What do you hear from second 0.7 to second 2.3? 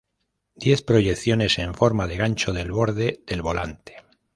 proyecciones en forma de